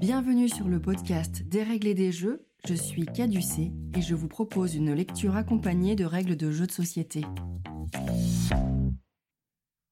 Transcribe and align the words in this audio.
Bienvenue 0.00 0.48
sur 0.48 0.68
le 0.68 0.80
podcast 0.80 1.42
Dérégler 1.44 1.94
des 1.94 2.10
jeux, 2.10 2.46
je 2.66 2.74
suis 2.74 3.06
Caducé 3.06 3.72
et 3.96 4.02
je 4.02 4.14
vous 4.14 4.28
propose 4.28 4.74
une 4.74 4.92
lecture 4.92 5.36
accompagnée 5.36 5.94
de 5.94 6.04
règles 6.04 6.36
de 6.36 6.50
jeux 6.50 6.66
de 6.66 6.72
société. 6.72 7.24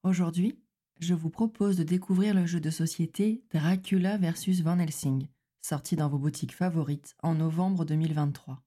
Aujourd'hui, 0.02 0.58
je 0.98 1.14
vous 1.14 1.30
propose 1.30 1.76
de 1.76 1.84
découvrir 1.84 2.34
le 2.34 2.46
jeu 2.46 2.60
de 2.60 2.70
société 2.70 3.44
Dracula 3.52 4.18
vs 4.18 4.62
Van 4.62 4.78
Helsing, 4.78 5.28
sorti 5.60 5.94
dans 5.94 6.08
vos 6.08 6.18
boutiques 6.18 6.54
favorites 6.54 7.14
en 7.22 7.34
novembre 7.34 7.84
2023. 7.84 8.60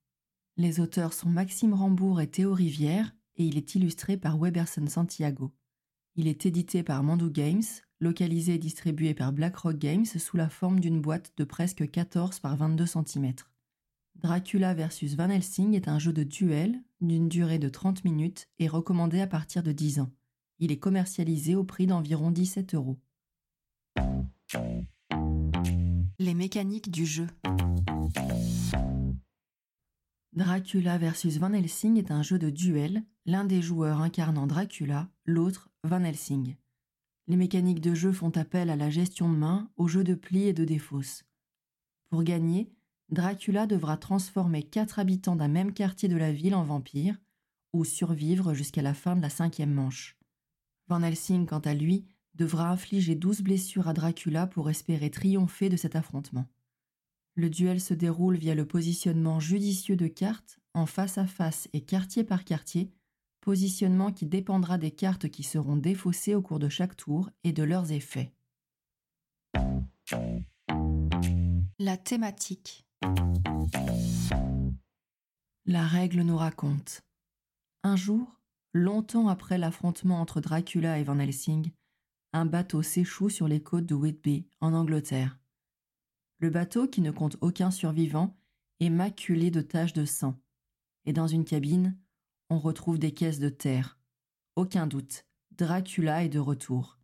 Les 0.57 0.79
auteurs 0.79 1.13
sont 1.13 1.29
Maxime 1.29 1.73
Rambourg 1.73 2.21
et 2.21 2.27
Théo 2.27 2.53
Rivière 2.53 3.13
et 3.35 3.43
il 3.43 3.57
est 3.57 3.75
illustré 3.75 4.15
par 4.15 4.37
Weberson 4.37 4.87
Santiago. 4.87 5.51
Il 6.15 6.29
est 6.29 6.45
édité 6.45 6.81
par 6.81 7.03
Mandou 7.03 7.29
Games, 7.29 7.61
localisé 7.99 8.55
et 8.55 8.59
distribué 8.59 9.13
par 9.13 9.33
BlackRock 9.33 9.77
Games 9.77 10.05
sous 10.05 10.37
la 10.37 10.49
forme 10.49 10.79
d'une 10.79 11.01
boîte 11.01 11.33
de 11.37 11.43
presque 11.43 11.89
14 11.89 12.39
par 12.39 12.55
22 12.57 12.85
cm. 12.85 13.33
Dracula 14.15 14.73
vs 14.73 15.15
Van 15.15 15.29
Helsing 15.29 15.73
est 15.75 15.87
un 15.87 15.99
jeu 15.99 16.13
de 16.13 16.23
duel 16.23 16.81
d'une 17.01 17.29
durée 17.29 17.59
de 17.59 17.69
30 17.69 18.05
minutes 18.05 18.47
et 18.59 18.67
recommandé 18.67 19.19
à 19.19 19.27
partir 19.27 19.61
de 19.61 19.71
10 19.71 19.99
ans. 19.99 20.11
Il 20.59 20.71
est 20.71 20.79
commercialisé 20.79 21.55
au 21.55 21.63
prix 21.63 21.85
d'environ 21.85 22.31
17 22.31 22.75
euros. 22.75 22.97
Les 26.17 26.33
mécaniques 26.33 26.91
du 26.91 27.05
jeu. 27.05 27.27
Dracula 30.31 30.97
vs 30.97 31.37
Van 31.39 31.53
Helsing 31.53 31.97
est 31.97 32.11
un 32.11 32.21
jeu 32.21 32.39
de 32.39 32.49
duel, 32.49 33.03
l'un 33.25 33.45
des 33.45 33.61
joueurs 33.61 34.01
incarnant 34.01 34.47
Dracula, 34.47 35.09
l'autre 35.25 35.69
Van 35.83 36.03
Helsing. 36.03 36.55
Les 37.27 37.35
mécaniques 37.35 37.81
de 37.81 37.95
jeu 37.95 38.11
font 38.11 38.29
appel 38.31 38.69
à 38.69 38.75
la 38.75 38.89
gestion 38.89 39.31
de 39.31 39.37
main, 39.37 39.69
au 39.77 39.87
jeu 39.87 40.03
de 40.03 40.13
pli 40.13 40.43
et 40.43 40.53
de 40.53 40.63
défausse. 40.63 41.23
Pour 42.09 42.23
gagner, 42.23 42.71
Dracula 43.09 43.67
devra 43.67 43.97
transformer 43.97 44.63
quatre 44.63 44.99
habitants 44.99 45.35
d'un 45.35 45.47
même 45.47 45.73
quartier 45.73 46.07
de 46.09 46.17
la 46.17 46.31
ville 46.31 46.55
en 46.55 46.63
vampires, 46.63 47.17
ou 47.73 47.83
survivre 47.83 48.53
jusqu'à 48.53 48.81
la 48.81 48.93
fin 48.93 49.15
de 49.15 49.21
la 49.21 49.29
cinquième 49.29 49.73
manche. 49.73 50.17
Van 50.87 51.01
Helsing, 51.01 51.45
quant 51.45 51.59
à 51.59 51.73
lui, 51.73 52.05
devra 52.35 52.69
infliger 52.69 53.15
douze 53.15 53.41
blessures 53.41 53.87
à 53.87 53.93
Dracula 53.93 54.47
pour 54.47 54.69
espérer 54.69 55.09
triompher 55.09 55.69
de 55.69 55.77
cet 55.77 55.95
affrontement. 55.95 56.45
Le 57.35 57.49
duel 57.49 57.81
se 57.81 57.93
déroule 57.93 58.37
via 58.37 58.55
le 58.55 58.65
positionnement 58.65 59.39
judicieux 59.39 59.95
de 59.95 60.07
cartes, 60.07 60.59
en 60.73 60.85
face 60.85 61.17
à 61.17 61.27
face 61.27 61.67
et 61.73 61.81
quartier 61.81 62.23
par 62.23 62.45
quartier, 62.45 62.91
positionnement 63.45 64.11
qui 64.11 64.25
dépendra 64.25 64.79
des 64.79 64.89
cartes 64.89 65.29
qui 65.29 65.43
seront 65.43 65.75
défaussées 65.75 66.33
au 66.33 66.41
cours 66.41 66.57
de 66.57 66.67
chaque 66.67 66.97
tour 66.97 67.29
et 67.43 67.53
de 67.53 67.61
leurs 67.61 67.91
effets. 67.91 68.33
La 71.77 71.95
thématique. 71.95 72.87
La 75.67 75.85
règle 75.85 76.21
nous 76.21 76.37
raconte. 76.37 77.03
Un 77.83 77.95
jour, 77.95 78.41
longtemps 78.73 79.27
après 79.27 79.59
l'affrontement 79.59 80.19
entre 80.19 80.41
Dracula 80.41 80.97
et 80.97 81.03
Van 81.03 81.19
Helsing, 81.19 81.69
un 82.33 82.47
bateau 82.47 82.81
s'échoue 82.81 83.29
sur 83.29 83.47
les 83.47 83.61
côtes 83.61 83.85
de 83.85 83.93
Whitby, 83.93 84.47
en 84.59 84.73
Angleterre. 84.73 85.37
Le 86.39 86.49
bateau, 86.49 86.87
qui 86.87 87.01
ne 87.01 87.11
compte 87.11 87.37
aucun 87.41 87.69
survivant, 87.69 88.35
est 88.79 88.89
maculé 88.89 89.51
de 89.51 89.61
taches 89.61 89.93
de 89.93 90.05
sang. 90.05 90.41
Et 91.05 91.13
dans 91.13 91.27
une 91.27 91.45
cabine, 91.45 91.95
on 92.49 92.59
retrouve 92.59 92.99
des 92.99 93.13
caisses 93.13 93.39
de 93.39 93.49
terre. 93.49 93.97
Aucun 94.55 94.87
doute, 94.87 95.25
Dracula 95.51 96.23
est 96.23 96.29
de 96.29 96.39
retour. 96.39 96.99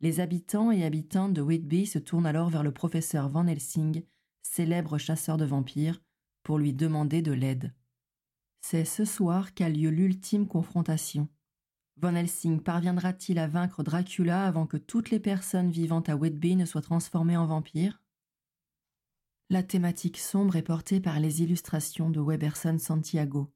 Les 0.00 0.20
habitants 0.20 0.70
et 0.70 0.84
habitantes 0.84 1.34
de 1.34 1.42
Whitby 1.42 1.86
se 1.86 1.98
tournent 1.98 2.26
alors 2.26 2.50
vers 2.50 2.62
le 2.62 2.72
professeur 2.72 3.28
Van 3.28 3.46
Helsing, 3.46 4.04
célèbre 4.42 4.98
chasseur 4.98 5.36
de 5.36 5.44
vampires, 5.44 6.00
pour 6.42 6.58
lui 6.58 6.72
demander 6.72 7.20
de 7.20 7.32
l'aide. 7.32 7.74
C'est 8.60 8.84
ce 8.84 9.04
soir 9.04 9.54
qu'a 9.54 9.68
lieu 9.68 9.90
l'ultime 9.90 10.46
confrontation. 10.46 11.28
Van 11.96 12.14
Helsing 12.14 12.60
parviendra-t-il 12.60 13.38
à 13.38 13.48
vaincre 13.48 13.82
Dracula 13.82 14.46
avant 14.46 14.66
que 14.66 14.76
toutes 14.76 15.10
les 15.10 15.20
personnes 15.20 15.70
vivant 15.70 16.00
à 16.00 16.14
Whitby 16.14 16.54
ne 16.54 16.64
soient 16.64 16.82
transformées 16.82 17.36
en 17.36 17.46
vampires? 17.46 18.00
La 19.50 19.62
thématique 19.62 20.18
sombre 20.18 20.56
est 20.56 20.62
portée 20.62 21.00
par 21.00 21.18
les 21.18 21.42
illustrations 21.42 22.10
de 22.10 22.20
Weberson 22.20 22.78
Santiago. 22.78 23.50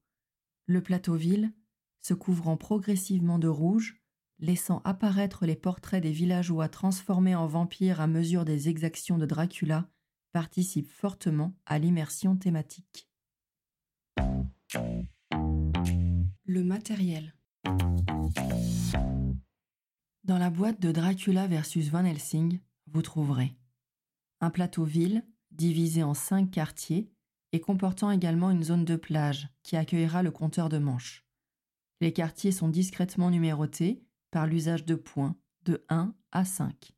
Le 0.67 0.83
plateau 0.83 1.15
ville, 1.15 1.53
se 2.00 2.15
couvrant 2.15 2.56
progressivement 2.56 3.39
de 3.39 3.49
rouge, 3.49 4.00
laissant 4.39 4.81
apparaître 4.84 5.47
les 5.47 5.56
portraits 5.56 6.03
des 6.03 6.12
villageois 6.12 6.69
transformés 6.69 7.34
en 7.34 7.47
vampires 7.47 8.00
à 8.00 8.06
mesure 8.06 8.45
des 8.45 8.69
exactions 8.69 9.19
de 9.19 9.27
Dracula, 9.27 9.89
participe 10.33 10.89
fortement 10.89 11.55
à 11.67 11.78
l'immersion 11.78 12.37
thématique. 12.37 13.09
Le 16.45 16.65
matériel. 16.65 17.34
Dans 20.25 20.39
la 20.39 20.50
boîte 20.50 20.81
de 20.81 20.93
Dracula 20.93 21.47
versus 21.47 21.89
Van 21.89 22.05
Helsing, 22.05 22.61
vous 22.87 23.03
trouverez 23.03 23.56
un 24.41 24.50
plateau 24.50 24.84
ville 24.84 25.25
divisé 25.50 26.03
en 26.03 26.15
cinq 26.15 26.50
quartiers 26.50 27.12
et 27.52 27.60
comportant 27.60 28.10
également 28.10 28.50
une 28.50 28.64
zone 28.64 28.84
de 28.84 28.96
plage 28.96 29.48
qui 29.62 29.76
accueillera 29.76 30.22
le 30.22 30.30
compteur 30.30 30.68
de 30.68 30.78
manches. 30.78 31.26
Les 32.00 32.12
quartiers 32.12 32.52
sont 32.52 32.68
discrètement 32.68 33.30
numérotés 33.30 34.02
par 34.30 34.46
l'usage 34.46 34.84
de 34.84 34.94
points 34.94 35.36
de 35.64 35.84
1 35.88 36.14
à 36.32 36.44
5. 36.44 36.92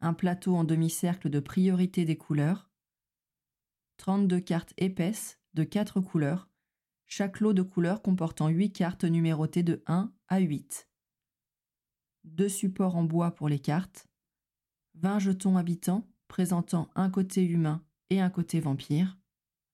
Un 0.00 0.12
plateau 0.12 0.54
en 0.54 0.64
demi-cercle 0.64 1.30
de 1.30 1.40
priorité 1.40 2.04
des 2.04 2.16
couleurs. 2.16 2.70
32 3.96 4.40
cartes 4.40 4.74
épaisses 4.76 5.40
de 5.54 5.64
4 5.64 6.00
couleurs, 6.00 6.48
chaque 7.06 7.40
lot 7.40 7.54
de 7.54 7.62
couleurs 7.62 8.02
comportant 8.02 8.48
8 8.48 8.72
cartes 8.72 9.04
numérotées 9.04 9.62
de 9.62 9.82
1 9.86 10.12
à 10.28 10.38
8. 10.38 10.88
Deux 12.24 12.48
supports 12.48 12.96
en 12.96 13.04
bois 13.04 13.34
pour 13.34 13.48
les 13.48 13.58
cartes. 13.58 14.06
20 14.94 15.18
jetons 15.18 15.56
habitants 15.56 16.06
présentant 16.28 16.90
un 16.94 17.08
côté 17.08 17.44
humain 17.44 17.82
et 18.10 18.20
un 18.20 18.30
côté 18.30 18.60
vampire, 18.60 19.17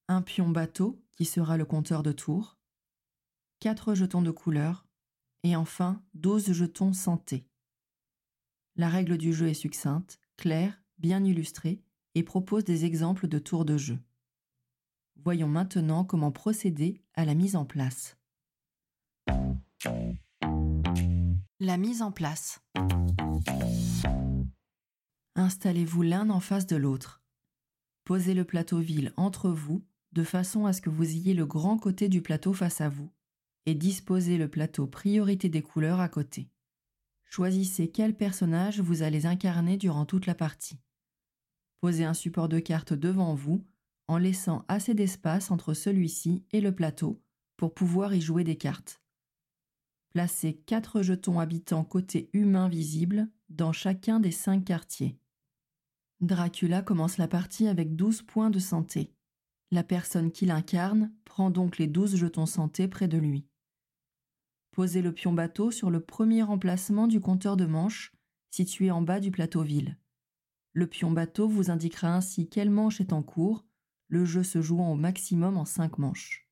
un 0.08 0.22
pion 0.22 0.48
bateau 0.48 1.02
qui 1.12 1.24
sera 1.24 1.56
le 1.56 1.64
compteur 1.64 2.02
de 2.02 2.12
tours, 2.12 2.58
quatre 3.60 3.94
jetons 3.94 4.22
de 4.22 4.30
couleur, 4.30 4.86
et 5.42 5.56
enfin 5.56 6.02
douze 6.14 6.52
jetons 6.52 6.92
santé. 6.92 7.46
La 8.76 8.88
règle 8.88 9.18
du 9.18 9.32
jeu 9.32 9.48
est 9.48 9.54
succincte, 9.54 10.18
claire, 10.36 10.82
bien 10.98 11.24
illustrée, 11.24 11.82
et 12.14 12.22
propose 12.22 12.64
des 12.64 12.84
exemples 12.84 13.28
de 13.28 13.38
tours 13.38 13.64
de 13.64 13.76
jeu. 13.76 13.98
Voyons 15.16 15.48
maintenant 15.48 16.04
comment 16.04 16.32
procéder 16.32 17.00
à 17.14 17.24
la 17.24 17.34
mise 17.34 17.56
en 17.56 17.64
place. 17.64 18.16
La 21.60 21.76
mise 21.76 22.02
en 22.02 22.12
place. 22.12 22.60
Installez-vous 25.36 26.02
l'un 26.02 26.30
en 26.30 26.40
face 26.40 26.66
de 26.66 26.76
l'autre. 26.76 27.22
Posez 28.04 28.34
le 28.34 28.44
plateau 28.44 28.78
ville 28.78 29.12
entre 29.16 29.50
vous, 29.50 29.84
de 30.14 30.22
façon 30.22 30.64
à 30.64 30.72
ce 30.72 30.80
que 30.80 30.90
vous 30.90 31.10
ayez 31.10 31.34
le 31.34 31.44
grand 31.44 31.76
côté 31.76 32.08
du 32.08 32.22
plateau 32.22 32.52
face 32.52 32.80
à 32.80 32.88
vous, 32.88 33.10
et 33.66 33.74
disposez 33.74 34.38
le 34.38 34.48
plateau 34.48 34.86
priorité 34.86 35.48
des 35.48 35.62
couleurs 35.62 36.00
à 36.00 36.08
côté. 36.08 36.48
Choisissez 37.24 37.88
quel 37.90 38.16
personnage 38.16 38.80
vous 38.80 39.02
allez 39.02 39.26
incarner 39.26 39.76
durant 39.76 40.06
toute 40.06 40.26
la 40.26 40.36
partie. 40.36 40.78
Posez 41.80 42.04
un 42.04 42.14
support 42.14 42.48
de 42.48 42.60
cartes 42.60 42.92
devant 42.92 43.34
vous, 43.34 43.66
en 44.06 44.16
laissant 44.16 44.64
assez 44.68 44.94
d'espace 44.94 45.50
entre 45.50 45.74
celui-ci 45.74 46.44
et 46.52 46.60
le 46.60 46.72
plateau 46.72 47.20
pour 47.56 47.74
pouvoir 47.74 48.14
y 48.14 48.20
jouer 48.20 48.44
des 48.44 48.56
cartes. 48.56 49.02
Placez 50.12 50.54
quatre 50.54 51.02
jetons 51.02 51.40
habitants 51.40 51.82
côté 51.82 52.30
humain 52.32 52.68
visible 52.68 53.28
dans 53.48 53.72
chacun 53.72 54.20
des 54.20 54.30
cinq 54.30 54.64
quartiers. 54.64 55.18
Dracula 56.20 56.82
commence 56.82 57.18
la 57.18 57.26
partie 57.26 57.66
avec 57.66 57.96
12 57.96 58.22
points 58.22 58.50
de 58.50 58.60
santé. 58.60 59.12
La 59.70 59.82
personne 59.82 60.30
qui 60.30 60.46
l'incarne 60.46 61.12
prend 61.24 61.50
donc 61.50 61.78
les 61.78 61.86
12 61.86 62.16
jetons 62.16 62.46
santé 62.46 62.88
près 62.88 63.08
de 63.08 63.18
lui. 63.18 63.46
Posez 64.72 65.02
le 65.02 65.12
pion 65.12 65.32
bateau 65.32 65.70
sur 65.70 65.90
le 65.90 66.00
premier 66.00 66.42
emplacement 66.42 67.06
du 67.06 67.20
compteur 67.20 67.56
de 67.56 67.66
manches, 67.66 68.12
situé 68.50 68.90
en 68.90 69.02
bas 69.02 69.20
du 69.20 69.30
plateau 69.30 69.62
ville. 69.62 69.98
Le 70.72 70.88
pion 70.88 71.12
bateau 71.12 71.48
vous 71.48 71.70
indiquera 71.70 72.14
ainsi 72.14 72.48
quelle 72.48 72.70
manche 72.70 73.00
est 73.00 73.12
en 73.12 73.22
cours, 73.22 73.64
le 74.08 74.24
jeu 74.24 74.42
se 74.42 74.60
jouant 74.60 74.92
au 74.92 74.96
maximum 74.96 75.56
en 75.56 75.64
5 75.64 75.98
manches. 75.98 76.48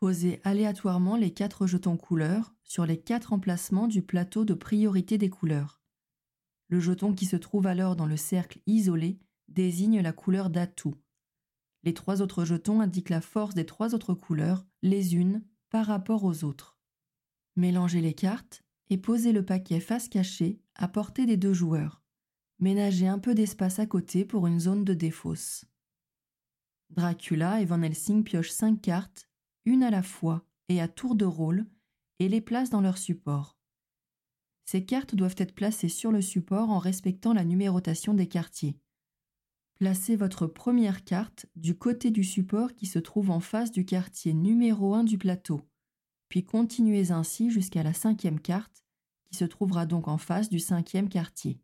Posez 0.00 0.40
aléatoirement 0.44 1.16
les 1.16 1.32
4 1.32 1.66
jetons 1.66 1.96
couleurs 1.96 2.54
sur 2.62 2.86
les 2.86 3.00
4 3.00 3.32
emplacements 3.32 3.88
du 3.88 4.02
plateau 4.02 4.44
de 4.44 4.54
priorité 4.54 5.18
des 5.18 5.30
couleurs. 5.30 5.80
Le 6.68 6.80
jeton 6.80 7.14
qui 7.14 7.26
se 7.26 7.36
trouve 7.36 7.66
alors 7.66 7.96
dans 7.96 8.06
le 8.06 8.16
cercle 8.16 8.60
isolé 8.66 9.18
désigne 9.48 10.00
la 10.00 10.12
couleur 10.12 10.50
d'atout. 10.50 10.94
Les 11.84 11.94
trois 11.94 12.22
autres 12.22 12.44
jetons 12.44 12.80
indiquent 12.80 13.10
la 13.10 13.20
force 13.20 13.54
des 13.54 13.66
trois 13.66 13.94
autres 13.94 14.14
couleurs, 14.14 14.66
les 14.82 15.14
unes 15.14 15.44
par 15.70 15.86
rapport 15.86 16.24
aux 16.24 16.44
autres. 16.44 16.78
Mélangez 17.56 18.00
les 18.00 18.14
cartes 18.14 18.62
et 18.90 18.98
posez 18.98 19.32
le 19.32 19.44
paquet 19.44 19.80
face 19.80 20.08
cachée 20.08 20.60
à 20.74 20.88
portée 20.88 21.26
des 21.26 21.36
deux 21.36 21.52
joueurs. 21.52 22.02
Ménagez 22.58 23.06
un 23.06 23.18
peu 23.18 23.34
d'espace 23.34 23.78
à 23.78 23.86
côté 23.86 24.24
pour 24.24 24.46
une 24.46 24.60
zone 24.60 24.84
de 24.84 24.94
défausse. 24.94 25.64
Dracula 26.90 27.60
et 27.60 27.64
Van 27.64 27.82
Helsing 27.82 28.24
piochent 28.24 28.50
cinq 28.50 28.80
cartes, 28.80 29.28
une 29.64 29.82
à 29.82 29.90
la 29.90 30.02
fois 30.02 30.44
et 30.68 30.80
à 30.80 30.88
tour 30.88 31.14
de 31.14 31.24
rôle, 31.24 31.66
et 32.18 32.28
les 32.28 32.40
placent 32.40 32.70
dans 32.70 32.80
leur 32.80 32.98
support. 32.98 33.58
Ces 34.64 34.84
cartes 34.84 35.14
doivent 35.14 35.36
être 35.38 35.54
placées 35.54 35.88
sur 35.88 36.12
le 36.12 36.20
support 36.20 36.70
en 36.70 36.78
respectant 36.78 37.32
la 37.32 37.44
numérotation 37.44 38.12
des 38.12 38.26
quartiers. 38.26 38.78
Placez 39.78 40.16
votre 40.16 40.46
première 40.46 41.04
carte 41.04 41.46
du 41.54 41.76
côté 41.76 42.10
du 42.10 42.24
support 42.24 42.74
qui 42.74 42.86
se 42.86 42.98
trouve 42.98 43.30
en 43.30 43.38
face 43.38 43.70
du 43.70 43.84
quartier 43.84 44.34
numéro 44.34 44.94
1 44.94 45.04
du 45.04 45.18
plateau, 45.18 45.60
puis 46.28 46.44
continuez 46.44 47.12
ainsi 47.12 47.50
jusqu'à 47.50 47.84
la 47.84 47.94
cinquième 47.94 48.40
carte 48.40 48.84
qui 49.24 49.36
se 49.36 49.44
trouvera 49.44 49.86
donc 49.86 50.08
en 50.08 50.18
face 50.18 50.48
du 50.48 50.58
cinquième 50.58 51.08
quartier. 51.08 51.60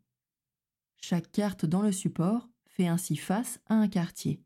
Chaque 1.01 1.29
carte 1.31 1.65
dans 1.65 1.81
le 1.81 1.91
support 1.91 2.49
fait 2.65 2.87
ainsi 2.87 3.17
face 3.17 3.59
à 3.67 3.75
un 3.75 3.89
quartier. 3.89 4.41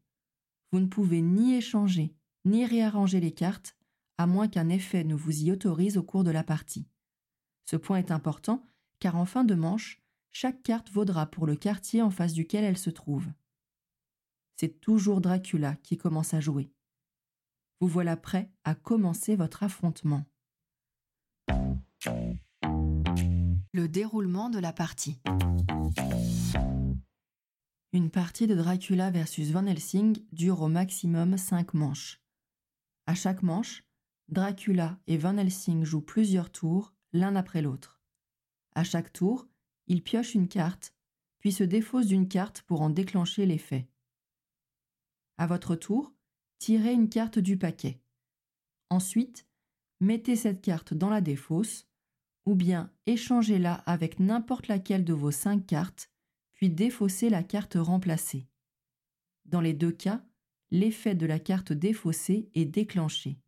Vous 0.72 0.80
ne 0.80 0.88
pouvez 0.88 1.22
ni 1.22 1.56
échanger 1.56 2.16
ni 2.46 2.66
réarranger 2.66 3.20
les 3.20 3.32
cartes, 3.32 3.76
à 4.18 4.26
moins 4.26 4.48
qu'un 4.48 4.70
effet 4.70 5.04
ne 5.04 5.16
vous 5.16 5.44
y 5.44 5.52
autorise 5.52 5.98
au 5.98 6.04
cours 6.04 6.24
de 6.24 6.32
la 6.32 6.44
partie. 6.44 6.88
Ce 7.66 7.76
point 7.76 7.98
est 7.98 8.12
important 8.12 8.64
car 9.00 9.16
en 9.16 9.26
fin 9.26 9.44
de 9.44 9.56
manche, 9.56 10.02
chaque 10.32 10.62
carte 10.62 10.90
vaudra 10.90 11.26
pour 11.28 11.46
le 11.46 11.56
quartier 11.56 12.02
en 12.02 12.10
face 12.10 12.34
duquel 12.34 12.64
elle 12.64 12.78
se 12.78 12.90
trouve. 12.90 13.28
C'est 14.62 14.82
toujours 14.82 15.22
Dracula 15.22 15.78
qui 15.84 15.98
commence 15.98 16.34
à 16.34 16.42
jouer. 16.42 16.70
Vous 17.80 17.88
voilà 17.88 18.18
prêt 18.18 18.52
à 18.66 18.76
commencer 18.76 19.38
votre 19.38 19.64
affrontement. 19.64 20.26
Le 23.72 23.88
déroulement 23.88 24.50
de 24.50 24.60
la 24.60 24.74
partie. 24.74 25.22
Une 27.94 28.10
partie 28.12 28.48
de 28.48 28.56
Dracula 28.56 29.12
versus 29.12 29.50
Van 29.52 29.66
Helsing 29.66 30.26
dure 30.34 30.62
au 30.62 30.68
maximum 30.68 31.38
5 31.38 31.74
manches. 31.74 32.22
À 33.06 33.16
chaque 33.16 33.44
manche, 33.44 33.86
Dracula 34.28 35.00
et 35.08 35.18
Van 35.18 35.38
Helsing 35.38 35.86
jouent 35.86 36.02
plusieurs 36.02 36.52
tours 36.52 36.94
l'un 37.14 37.38
après 37.38 37.62
l'autre. 37.62 38.02
À 38.76 38.84
chaque 38.84 39.14
tour, 39.14 39.48
ils 39.88 40.04
piochent 40.04 40.36
une 40.36 40.50
carte, 40.50 40.94
puis 41.38 41.54
se 41.54 41.64
défaussent 41.64 42.08
d'une 42.08 42.28
carte 42.28 42.64
pour 42.64 42.82
en 42.82 42.90
déclencher 42.90 43.46
l'effet. 43.46 43.88
À 45.40 45.48
votre 45.48 45.78
tour, 45.78 46.14
tirez 46.58 46.92
une 46.92 47.08
carte 47.08 47.40
du 47.40 47.58
paquet. 47.58 48.02
Ensuite, 48.90 49.48
mettez 50.02 50.36
cette 50.36 50.62
carte 50.62 50.94
dans 50.94 51.10
la 51.10 51.22
défausse, 51.22 51.88
ou 52.46 52.56
bien 52.56 52.92
échangez-la 53.06 53.76
avec 53.76 54.20
n'importe 54.20 54.68
laquelle 54.68 55.06
de 55.06 55.14
vos 55.14 55.32
cinq 55.32 55.66
cartes 55.66 56.12
puis 56.52 56.70
défausser 56.70 57.30
la 57.30 57.42
carte 57.42 57.78
remplacée. 57.80 58.50
Dans 59.46 59.62
les 59.62 59.74
deux 59.74 59.94
cas, 59.94 60.26
l'effet 60.72 61.16
de 61.16 61.26
la 61.26 61.40
carte 61.40 61.72
défaussée 61.72 62.50
est 62.54 62.66
déclenché. 62.66 63.40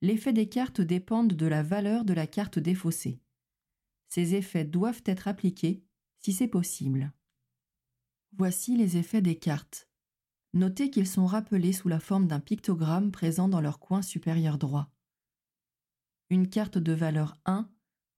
L'effet 0.00 0.32
des 0.32 0.48
cartes 0.48 0.80
dépendent 0.80 1.34
de 1.34 1.46
la 1.46 1.62
valeur 1.62 2.06
de 2.06 2.14
la 2.14 2.26
carte 2.26 2.58
défaussée. 2.58 3.20
Ces 4.08 4.34
effets 4.34 4.64
doivent 4.64 5.02
être 5.04 5.28
appliqués 5.28 5.84
si 6.20 6.32
c'est 6.32 6.48
possible. 6.48 7.12
Voici 8.38 8.74
les 8.74 8.96
effets 8.96 9.20
des 9.20 9.38
cartes. 9.38 9.90
Notez 10.56 10.88
qu'ils 10.88 11.06
sont 11.06 11.26
rappelés 11.26 11.74
sous 11.74 11.88
la 11.88 12.00
forme 12.00 12.26
d'un 12.26 12.40
pictogramme 12.40 13.12
présent 13.12 13.46
dans 13.46 13.60
leur 13.60 13.78
coin 13.78 14.00
supérieur 14.00 14.56
droit. 14.56 14.90
Une 16.30 16.48
carte 16.48 16.78
de 16.78 16.94
valeur 16.94 17.36
1 17.44 17.68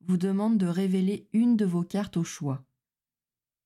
vous 0.03 0.17
demande 0.17 0.57
de 0.57 0.69
révéler 0.69 1.29
une 1.33 1.57
de 1.57 1.65
vos 1.65 1.83
cartes 1.83 2.17
au 2.17 2.23
choix. 2.23 2.65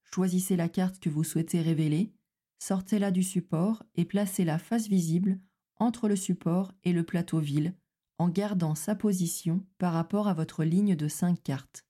Choisissez 0.04 0.56
la 0.56 0.70
carte 0.70 1.00
que 1.00 1.10
vous 1.10 1.22
souhaitez 1.22 1.60
révéler, 1.60 2.14
sortez-la 2.60 3.10
du 3.10 3.22
support 3.22 3.82
et 3.94 4.06
placez-la 4.06 4.58
face 4.58 4.88
visible 4.88 5.38
entre 5.76 6.08
le 6.08 6.16
support 6.16 6.72
et 6.82 6.94
le 6.94 7.02
plateau 7.02 7.40
vile 7.40 7.74
en 8.16 8.30
gardant 8.30 8.74
sa 8.74 8.94
position 8.94 9.66
par 9.76 9.92
rapport 9.92 10.28
à 10.28 10.34
votre 10.34 10.64
ligne 10.64 10.96
de 10.96 11.08
5 11.08 11.42
cartes. 11.42 11.84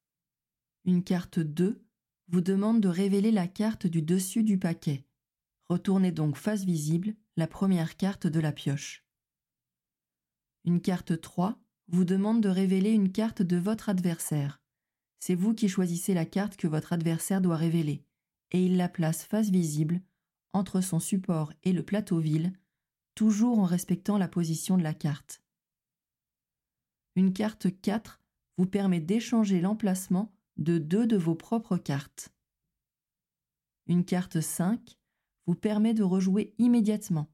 Une 0.84 1.04
carte 1.04 1.38
2 1.38 1.80
vous 2.26 2.40
demande 2.40 2.80
de 2.80 2.88
révéler 2.88 3.30
la 3.30 3.46
carte 3.46 3.86
du 3.86 4.02
dessus 4.02 4.42
du 4.42 4.58
paquet. 4.58 5.06
Retournez 5.72 6.12
donc 6.12 6.36
face 6.36 6.64
visible 6.64 7.14
la 7.38 7.46
première 7.46 7.96
carte 7.96 8.26
de 8.26 8.40
la 8.40 8.52
pioche. 8.52 9.06
Une 10.66 10.82
carte 10.82 11.18
3 11.18 11.58
vous 11.88 12.04
demande 12.04 12.42
de 12.42 12.50
révéler 12.50 12.90
une 12.90 13.10
carte 13.10 13.40
de 13.40 13.56
votre 13.56 13.88
adversaire. 13.88 14.60
C'est 15.18 15.34
vous 15.34 15.54
qui 15.54 15.70
choisissez 15.70 16.12
la 16.12 16.26
carte 16.26 16.58
que 16.58 16.66
votre 16.66 16.92
adversaire 16.92 17.40
doit 17.40 17.56
révéler 17.56 18.04
et 18.50 18.62
il 18.62 18.76
la 18.76 18.90
place 18.90 19.24
face 19.24 19.48
visible 19.48 20.02
entre 20.52 20.82
son 20.82 21.00
support 21.00 21.54
et 21.62 21.72
le 21.72 21.82
plateau 21.82 22.18
vile, 22.18 22.52
toujours 23.14 23.58
en 23.58 23.64
respectant 23.64 24.18
la 24.18 24.28
position 24.28 24.76
de 24.76 24.82
la 24.82 24.92
carte. 24.92 25.42
Une 27.16 27.32
carte 27.32 27.80
4 27.80 28.20
vous 28.58 28.66
permet 28.66 29.00
d'échanger 29.00 29.62
l'emplacement 29.62 30.34
de 30.58 30.76
deux 30.76 31.06
de 31.06 31.16
vos 31.16 31.34
propres 31.34 31.78
cartes. 31.78 32.28
Une 33.86 34.04
carte 34.04 34.42
5 34.42 34.98
permet 35.54 35.94
de 35.94 36.02
rejouer 36.02 36.54
immédiatement, 36.58 37.30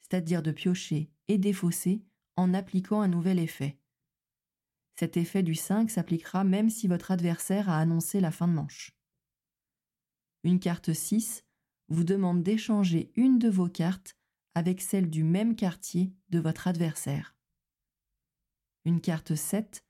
c'est-à-dire 0.00 0.42
de 0.42 0.52
piocher 0.52 1.10
et 1.28 1.38
défausser 1.38 2.02
en 2.36 2.54
appliquant 2.54 3.00
un 3.00 3.08
nouvel 3.08 3.38
effet. 3.38 3.78
Cet 4.96 5.16
effet 5.16 5.42
du 5.42 5.54
5 5.54 5.90
s'appliquera 5.90 6.44
même 6.44 6.68
si 6.68 6.86
votre 6.86 7.10
adversaire 7.10 7.70
a 7.70 7.78
annoncé 7.78 8.20
la 8.20 8.30
fin 8.30 8.48
de 8.48 8.52
manche. 8.52 8.94
Une 10.44 10.60
carte 10.60 10.92
6 10.92 11.44
vous 11.88 12.04
demande 12.04 12.42
d'échanger 12.42 13.12
une 13.16 13.38
de 13.38 13.48
vos 13.48 13.68
cartes 13.68 14.16
avec 14.54 14.80
celle 14.80 15.10
du 15.10 15.24
même 15.24 15.56
quartier 15.56 16.12
de 16.30 16.38
votre 16.38 16.68
adversaire. 16.68 17.36
Une 18.84 19.00
carte 19.00 19.34
7 19.34 19.84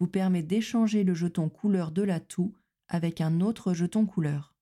vous 0.00 0.08
permet 0.08 0.42
d'échanger 0.42 1.04
le 1.04 1.14
jeton 1.14 1.48
couleur 1.48 1.90
de 1.90 2.02
l'atout 2.02 2.54
avec 2.88 3.20
un 3.20 3.40
autre 3.40 3.72
jeton 3.74 4.06
couleur. 4.06 4.53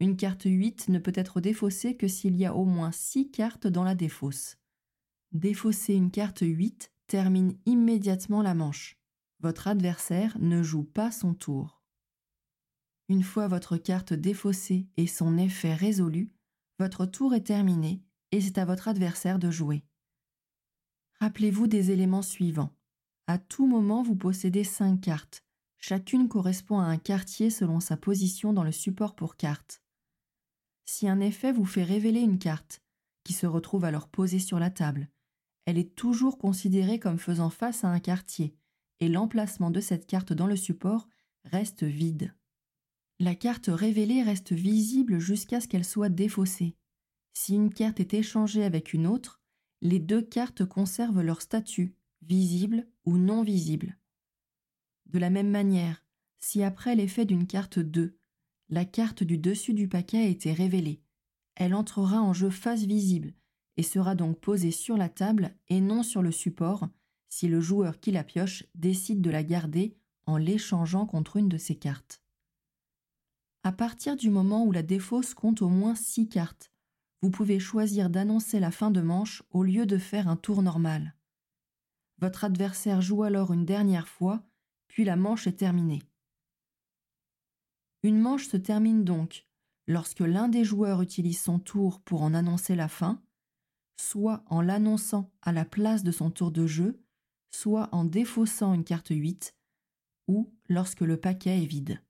Une 0.00 0.16
carte 0.16 0.44
8 0.44 0.88
ne 0.88 0.98
peut 0.98 1.12
être 1.14 1.40
défaussée 1.40 1.96
que 1.96 2.08
s'il 2.08 2.36
y 2.36 2.44
a 2.44 2.54
au 2.54 2.64
moins 2.64 2.90
6 2.90 3.30
cartes 3.30 3.66
dans 3.66 3.84
la 3.84 3.94
défausse. 3.94 4.56
Défausser 5.32 5.94
une 5.94 6.10
carte 6.10 6.42
8 6.42 6.90
termine 7.06 7.56
immédiatement 7.66 8.42
la 8.42 8.54
manche. 8.54 8.98
Votre 9.40 9.68
adversaire 9.68 10.36
ne 10.40 10.62
joue 10.62 10.84
pas 10.84 11.10
son 11.10 11.34
tour. 11.34 11.82
Une 13.08 13.22
fois 13.22 13.46
votre 13.48 13.76
carte 13.76 14.14
défaussée 14.14 14.88
et 14.96 15.06
son 15.06 15.36
effet 15.36 15.74
résolu, 15.74 16.32
votre 16.78 17.06
tour 17.06 17.34
est 17.34 17.46
terminé 17.46 18.02
et 18.32 18.40
c'est 18.40 18.58
à 18.58 18.64
votre 18.64 18.88
adversaire 18.88 19.38
de 19.38 19.50
jouer. 19.50 19.84
Rappelez-vous 21.20 21.66
des 21.66 21.90
éléments 21.90 22.22
suivants. 22.22 22.74
À 23.26 23.38
tout 23.38 23.66
moment, 23.66 24.02
vous 24.02 24.16
possédez 24.16 24.64
cinq 24.64 25.00
cartes. 25.00 25.44
Chacune 25.78 26.28
correspond 26.28 26.80
à 26.80 26.84
un 26.84 26.96
quartier 26.96 27.50
selon 27.50 27.78
sa 27.78 27.96
position 27.96 28.52
dans 28.52 28.64
le 28.64 28.72
support 28.72 29.14
pour 29.14 29.36
carte. 29.36 29.83
Si 30.84 31.08
un 31.08 31.20
effet 31.20 31.52
vous 31.52 31.64
fait 31.64 31.84
révéler 31.84 32.20
une 32.20 32.38
carte, 32.38 32.82
qui 33.24 33.32
se 33.32 33.46
retrouve 33.46 33.84
alors 33.84 34.08
posée 34.08 34.38
sur 34.38 34.58
la 34.58 34.70
table, 34.70 35.08
elle 35.66 35.78
est 35.78 35.94
toujours 35.94 36.38
considérée 36.38 36.98
comme 36.98 37.18
faisant 37.18 37.50
face 37.50 37.84
à 37.84 37.88
un 37.88 38.00
quartier, 38.00 38.54
et 39.00 39.08
l'emplacement 39.08 39.70
de 39.70 39.80
cette 39.80 40.06
carte 40.06 40.32
dans 40.32 40.46
le 40.46 40.56
support 40.56 41.08
reste 41.44 41.84
vide. 41.84 42.34
La 43.18 43.34
carte 43.34 43.68
révélée 43.68 44.22
reste 44.22 44.52
visible 44.52 45.18
jusqu'à 45.18 45.60
ce 45.60 45.68
qu'elle 45.68 45.84
soit 45.84 46.08
défaussée. 46.08 46.76
Si 47.32 47.54
une 47.54 47.72
carte 47.72 48.00
est 48.00 48.14
échangée 48.14 48.64
avec 48.64 48.92
une 48.92 49.06
autre, 49.06 49.40
les 49.80 49.98
deux 49.98 50.22
cartes 50.22 50.64
conservent 50.64 51.22
leur 51.22 51.42
statut, 51.42 51.94
visible 52.22 52.86
ou 53.04 53.16
non 53.16 53.42
visible. 53.42 53.98
De 55.06 55.18
la 55.18 55.30
même 55.30 55.50
manière, 55.50 56.04
si 56.40 56.62
après 56.62 56.94
l'effet 56.94 57.24
d'une 57.24 57.46
carte 57.46 57.78
2, 57.78 58.18
la 58.68 58.84
carte 58.84 59.22
du 59.22 59.38
dessus 59.38 59.74
du 59.74 59.88
paquet 59.88 60.18
a 60.18 60.26
été 60.26 60.52
révélée, 60.52 61.00
elle 61.56 61.74
entrera 61.74 62.20
en 62.20 62.32
jeu 62.32 62.50
face 62.50 62.84
visible 62.84 63.32
et 63.76 63.82
sera 63.82 64.14
donc 64.14 64.40
posée 64.40 64.70
sur 64.70 64.96
la 64.96 65.08
table 65.08 65.56
et 65.68 65.80
non 65.80 66.02
sur 66.02 66.22
le 66.22 66.32
support 66.32 66.88
si 67.28 67.48
le 67.48 67.60
joueur 67.60 67.98
qui 67.98 68.12
la 68.12 68.22
pioche 68.22 68.64
décide 68.74 69.20
de 69.20 69.30
la 69.30 69.42
garder 69.42 69.96
en 70.26 70.36
l'échangeant 70.36 71.06
contre 71.06 71.36
une 71.36 71.48
de 71.48 71.58
ses 71.58 71.74
cartes. 71.74 72.22
À 73.64 73.72
partir 73.72 74.16
du 74.16 74.30
moment 74.30 74.64
où 74.64 74.72
la 74.72 74.82
défausse 74.82 75.34
compte 75.34 75.62
au 75.62 75.68
moins 75.68 75.94
6 75.94 76.28
cartes, 76.28 76.70
vous 77.22 77.30
pouvez 77.30 77.58
choisir 77.58 78.10
d'annoncer 78.10 78.60
la 78.60 78.70
fin 78.70 78.90
de 78.90 79.00
manche 79.00 79.42
au 79.50 79.62
lieu 79.62 79.86
de 79.86 79.98
faire 79.98 80.28
un 80.28 80.36
tour 80.36 80.62
normal. 80.62 81.16
Votre 82.18 82.44
adversaire 82.44 83.00
joue 83.00 83.22
alors 83.22 83.52
une 83.52 83.64
dernière 83.64 84.08
fois, 84.08 84.42
puis 84.86 85.04
la 85.04 85.16
manche 85.16 85.46
est 85.46 85.58
terminée. 85.58 86.02
Une 88.04 88.20
manche 88.20 88.46
se 88.46 88.58
termine 88.58 89.02
donc 89.02 89.46
lorsque 89.86 90.20
l'un 90.20 90.48
des 90.48 90.62
joueurs 90.62 91.00
utilise 91.00 91.40
son 91.40 91.58
tour 91.58 92.02
pour 92.02 92.22
en 92.22 92.34
annoncer 92.34 92.76
la 92.76 92.88
fin, 92.88 93.22
soit 93.98 94.44
en 94.46 94.60
l'annonçant 94.60 95.32
à 95.40 95.52
la 95.52 95.64
place 95.64 96.02
de 96.02 96.12
son 96.12 96.30
tour 96.30 96.50
de 96.50 96.66
jeu, 96.66 97.02
soit 97.50 97.88
en 97.92 98.04
défaussant 98.04 98.74
une 98.74 98.84
carte 98.84 99.08
8, 99.08 99.56
ou 100.28 100.52
lorsque 100.68 101.00
le 101.00 101.18
paquet 101.18 101.62
est 101.62 101.66
vide. 101.66 102.02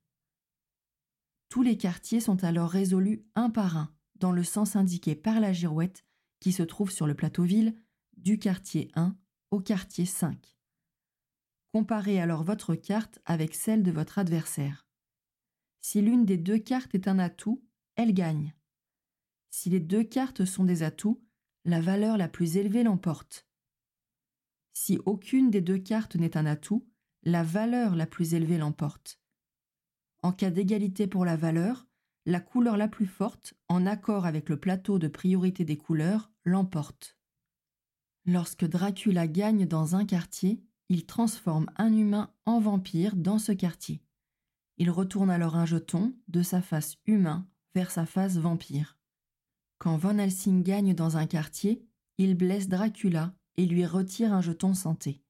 Tous 1.47 1.63
les 1.63 1.77
quartiers 1.77 2.19
sont 2.19 2.43
alors 2.43 2.71
résolus 2.71 3.25
un 3.35 3.49
par 3.49 3.77
un, 3.77 3.95
dans 4.15 4.33
le 4.33 4.43
sens 4.43 4.75
indiqué 4.75 5.15
par 5.15 5.39
la 5.39 5.53
girouette 5.53 6.05
qui 6.41 6.51
se 6.51 6.63
trouve 6.63 6.91
sur 6.91 7.07
le 7.07 7.15
plateau 7.15 7.43
ville, 7.43 7.73
du 8.17 8.37
quartier 8.37 8.91
1 8.95 9.15
au 9.51 9.61
quartier 9.61 10.05
5. 10.05 10.57
Comparez 11.71 12.19
alors 12.19 12.43
votre 12.43 12.75
carte 12.75 13.19
avec 13.23 13.55
celle 13.55 13.81
de 13.83 13.91
votre 13.91 14.19
adversaire. 14.19 14.84
Si 15.87 16.01
l'une 16.01 16.25
des 16.25 16.37
deux 16.37 16.57
cartes 16.57 16.95
est 16.95 17.07
un 17.07 17.19
atout, 17.19 17.63
elle 17.95 18.15
gagne. 18.15 18.55
Si 19.51 19.69
les 19.69 19.79
deux 19.79 20.03
cartes 20.03 20.43
sont 20.43 20.63
des 20.63 20.81
atouts, 20.81 21.23
la 21.63 21.79
valeur 21.79 22.17
la 22.17 22.27
plus 22.27 22.57
élevée 22.57 22.81
l'emporte. 22.81 23.47
Si 24.73 24.97
aucune 25.05 25.51
des 25.51 25.61
deux 25.61 25.77
cartes 25.77 26.15
n'est 26.15 26.37
un 26.37 26.47
atout, 26.47 26.89
la 27.21 27.43
valeur 27.43 27.95
la 27.95 28.07
plus 28.07 28.33
élevée 28.33 28.57
l'emporte. 28.57 29.21
En 30.23 30.31
cas 30.31 30.49
d'égalité 30.49 31.05
pour 31.05 31.23
la 31.23 31.37
valeur, 31.37 31.85
la 32.25 32.39
couleur 32.39 32.77
la 32.77 32.87
plus 32.87 33.05
forte, 33.05 33.53
en 33.69 33.85
accord 33.85 34.25
avec 34.25 34.49
le 34.49 34.59
plateau 34.59 34.97
de 34.97 35.07
priorité 35.07 35.65
des 35.65 35.77
couleurs, 35.77 36.31
l'emporte. 36.45 37.15
Lorsque 38.25 38.65
Dracula 38.65 39.27
gagne 39.27 39.67
dans 39.67 39.95
un 39.95 40.07
quartier, 40.07 40.63
il 40.89 41.05
transforme 41.05 41.67
un 41.75 41.95
humain 41.95 42.33
en 42.47 42.59
vampire 42.59 43.15
dans 43.15 43.37
ce 43.37 43.51
quartier. 43.51 44.01
Il 44.77 44.91
retourne 44.91 45.29
alors 45.29 45.55
un 45.55 45.65
jeton 45.65 46.13
de 46.27 46.41
sa 46.41 46.61
face 46.61 46.97
humain 47.05 47.47
vers 47.73 47.91
sa 47.91 48.05
face 48.05 48.37
vampire. 48.37 48.97
Quand 49.77 49.97
Van 49.97 50.17
Helsing 50.17 50.63
gagne 50.63 50.93
dans 50.93 51.17
un 51.17 51.27
quartier, 51.27 51.85
il 52.17 52.35
blesse 52.35 52.67
Dracula 52.67 53.33
et 53.57 53.65
lui 53.65 53.85
retire 53.85 54.33
un 54.33 54.41
jeton 54.41 54.73
santé. 54.73 55.21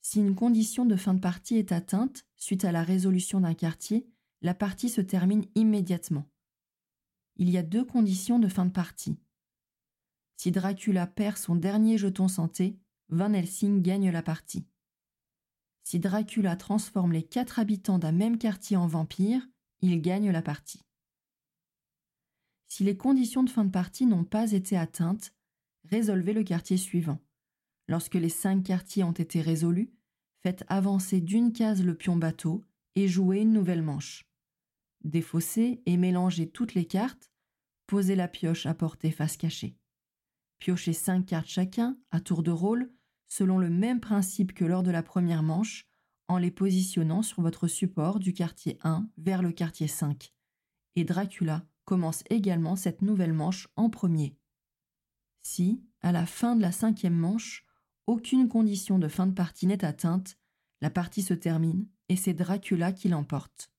Si 0.00 0.18
une 0.18 0.34
condition 0.34 0.84
de 0.84 0.96
fin 0.96 1.14
de 1.14 1.20
partie 1.20 1.56
est 1.56 1.72
atteinte 1.72 2.26
suite 2.36 2.64
à 2.64 2.72
la 2.72 2.82
résolution 2.82 3.40
d'un 3.40 3.54
quartier, 3.54 4.08
la 4.42 4.54
partie 4.54 4.88
se 4.88 5.00
termine 5.00 5.46
immédiatement. 5.54 6.28
Il 7.36 7.48
y 7.48 7.56
a 7.56 7.62
deux 7.62 7.84
conditions 7.84 8.40
de 8.40 8.48
fin 8.48 8.66
de 8.66 8.72
partie. 8.72 9.16
Si 10.36 10.50
Dracula 10.50 11.06
perd 11.06 11.36
son 11.36 11.54
dernier 11.54 11.98
jeton 11.98 12.26
santé, 12.26 12.76
Van 13.08 13.32
Helsing 13.32 13.80
gagne 13.80 14.10
la 14.10 14.22
partie. 14.22 14.66
Si 15.84 15.98
Dracula 15.98 16.56
transforme 16.56 17.12
les 17.12 17.22
quatre 17.22 17.58
habitants 17.58 17.98
d'un 17.98 18.12
même 18.12 18.38
quartier 18.38 18.76
en 18.76 18.86
vampires, 18.86 19.46
il 19.80 20.00
gagne 20.00 20.30
la 20.30 20.42
partie. 20.42 20.82
Si 22.68 22.84
les 22.84 22.96
conditions 22.96 23.42
de 23.42 23.50
fin 23.50 23.64
de 23.64 23.70
partie 23.70 24.06
n'ont 24.06 24.24
pas 24.24 24.52
été 24.52 24.76
atteintes, 24.76 25.34
résolvez 25.84 26.32
le 26.32 26.44
quartier 26.44 26.76
suivant. 26.76 27.20
Lorsque 27.88 28.14
les 28.14 28.28
cinq 28.28 28.62
quartiers 28.62 29.04
ont 29.04 29.12
été 29.12 29.40
résolus, 29.40 29.92
faites 30.42 30.64
avancer 30.68 31.20
d'une 31.20 31.52
case 31.52 31.82
le 31.82 31.94
pion 31.94 32.16
bateau 32.16 32.64
et 32.94 33.08
jouez 33.08 33.40
une 33.40 33.52
nouvelle 33.52 33.82
manche. 33.82 34.24
Défaussez 35.04 35.82
et 35.84 35.96
mélangez 35.96 36.48
toutes 36.48 36.74
les 36.74 36.86
cartes, 36.86 37.30
posez 37.86 38.14
la 38.14 38.28
pioche 38.28 38.66
à 38.66 38.74
portée 38.74 39.10
face 39.10 39.36
cachée. 39.36 39.76
Piochez 40.58 40.92
cinq 40.92 41.26
cartes 41.26 41.48
chacun, 41.48 41.98
à 42.12 42.20
tour 42.20 42.42
de 42.42 42.52
rôle, 42.52 42.92
selon 43.32 43.56
le 43.56 43.70
même 43.70 43.98
principe 43.98 44.52
que 44.52 44.66
lors 44.66 44.82
de 44.82 44.90
la 44.90 45.02
première 45.02 45.42
manche, 45.42 45.86
en 46.28 46.36
les 46.36 46.50
positionnant 46.50 47.22
sur 47.22 47.40
votre 47.40 47.66
support 47.66 48.18
du 48.18 48.34
quartier 48.34 48.78
1 48.82 49.08
vers 49.16 49.40
le 49.40 49.52
quartier 49.52 49.88
5. 49.88 50.34
Et 50.96 51.04
Dracula 51.04 51.64
commence 51.86 52.24
également 52.28 52.76
cette 52.76 53.00
nouvelle 53.00 53.32
manche 53.32 53.68
en 53.74 53.88
premier. 53.88 54.36
Si, 55.40 55.82
à 56.02 56.12
la 56.12 56.26
fin 56.26 56.56
de 56.56 56.60
la 56.60 56.72
cinquième 56.72 57.16
manche, 57.16 57.64
aucune 58.06 58.48
condition 58.48 58.98
de 58.98 59.08
fin 59.08 59.26
de 59.26 59.32
partie 59.32 59.66
n'est 59.66 59.82
atteinte, 59.82 60.36
la 60.82 60.90
partie 60.90 61.22
se 61.22 61.32
termine 61.32 61.88
et 62.10 62.16
c'est 62.16 62.34
Dracula 62.34 62.92
qui 62.92 63.08
l'emporte. 63.08 63.72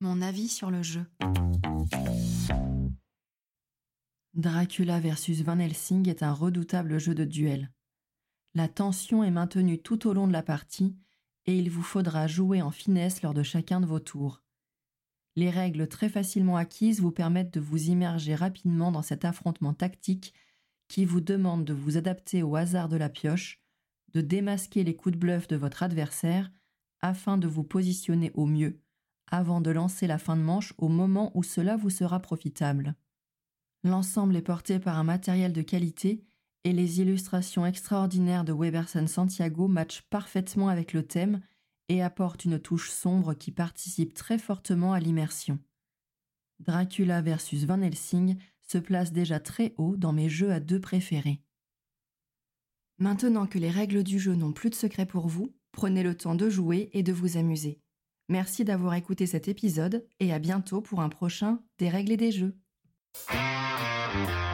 Mon 0.00 0.22
avis 0.22 0.48
sur 0.48 0.72
le 0.72 0.82
jeu. 0.82 1.06
Dracula 4.34 5.00
versus 5.00 5.42
Van 5.42 5.58
Helsing 5.58 6.08
est 6.08 6.22
un 6.22 6.32
redoutable 6.32 6.98
jeu 6.98 7.14
de 7.14 7.24
duel. 7.24 7.72
La 8.54 8.68
tension 8.68 9.24
est 9.24 9.30
maintenue 9.30 9.80
tout 9.80 10.06
au 10.06 10.12
long 10.12 10.28
de 10.28 10.32
la 10.32 10.42
partie 10.42 10.96
et 11.46 11.58
il 11.58 11.68
vous 11.68 11.82
faudra 11.82 12.28
jouer 12.28 12.62
en 12.62 12.70
finesse 12.70 13.22
lors 13.22 13.34
de 13.34 13.42
chacun 13.42 13.80
de 13.80 13.86
vos 13.86 13.98
tours. 13.98 14.42
Les 15.34 15.50
règles 15.50 15.88
très 15.88 16.08
facilement 16.08 16.56
acquises 16.56 17.00
vous 17.00 17.10
permettent 17.10 17.54
de 17.54 17.60
vous 17.60 17.88
immerger 17.88 18.34
rapidement 18.36 18.92
dans 18.92 19.02
cet 19.02 19.24
affrontement 19.24 19.74
tactique 19.74 20.32
qui 20.86 21.04
vous 21.04 21.20
demande 21.20 21.64
de 21.64 21.72
vous 21.72 21.96
adapter 21.96 22.42
au 22.42 22.54
hasard 22.54 22.88
de 22.88 22.96
la 22.96 23.08
pioche, 23.08 23.60
de 24.12 24.20
démasquer 24.20 24.84
les 24.84 24.94
coups 24.94 25.14
de 25.14 25.20
bluff 25.20 25.48
de 25.48 25.56
votre 25.56 25.82
adversaire 25.82 26.50
afin 27.00 27.36
de 27.36 27.48
vous 27.48 27.64
positionner 27.64 28.30
au 28.34 28.46
mieux 28.46 28.80
avant 29.26 29.60
de 29.60 29.70
lancer 29.70 30.06
la 30.06 30.18
fin 30.18 30.36
de 30.36 30.42
manche 30.42 30.74
au 30.78 30.88
moment 30.88 31.30
où 31.34 31.42
cela 31.42 31.76
vous 31.76 31.90
sera 31.90 32.20
profitable. 32.20 32.96
L'ensemble 33.82 34.36
est 34.36 34.42
porté 34.42 34.78
par 34.78 34.98
un 34.98 35.04
matériel 35.04 35.52
de 35.52 35.62
qualité 35.62 36.22
et 36.64 36.72
les 36.72 37.00
illustrations 37.00 37.64
extraordinaires 37.64 38.44
de 38.44 38.52
Weberson 38.52 39.06
Santiago 39.06 39.68
matchent 39.68 40.02
parfaitement 40.10 40.68
avec 40.68 40.92
le 40.92 41.06
thème 41.06 41.40
et 41.88 42.02
apportent 42.02 42.44
une 42.44 42.60
touche 42.60 42.90
sombre 42.90 43.34
qui 43.34 43.50
participe 43.50 44.14
très 44.14 44.38
fortement 44.38 44.92
à 44.92 45.00
l'immersion. 45.00 45.58
Dracula 46.60 47.22
versus 47.22 47.64
Van 47.64 47.80
Helsing 47.80 48.36
se 48.60 48.78
place 48.78 49.12
déjà 49.12 49.40
très 49.40 49.74
haut 49.78 49.96
dans 49.96 50.12
mes 50.12 50.28
jeux 50.28 50.52
à 50.52 50.60
deux 50.60 50.80
préférés. 50.80 51.42
Maintenant 52.98 53.46
que 53.46 53.58
les 53.58 53.70
règles 53.70 54.04
du 54.04 54.18
jeu 54.18 54.34
n'ont 54.34 54.52
plus 54.52 54.68
de 54.68 54.74
secret 54.74 55.06
pour 55.06 55.26
vous, 55.26 55.54
prenez 55.72 56.02
le 56.02 56.14
temps 56.14 56.34
de 56.34 56.50
jouer 56.50 56.90
et 56.92 57.02
de 57.02 57.12
vous 57.12 57.38
amuser. 57.38 57.80
Merci 58.28 58.64
d'avoir 58.64 58.94
écouté 58.94 59.26
cet 59.26 59.48
épisode 59.48 60.06
et 60.20 60.32
à 60.32 60.38
bientôt 60.38 60.82
pour 60.82 61.00
un 61.00 61.08
prochain 61.08 61.62
Des 61.78 61.88
règles 61.88 62.12
et 62.12 62.18
des 62.18 62.30
jeux. 62.30 62.54
Thank 64.12 64.28
you. 64.28 64.49